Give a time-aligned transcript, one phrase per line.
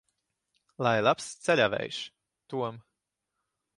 [0.87, 1.99] Lai labs ceļavējš,
[2.55, 2.81] Tom!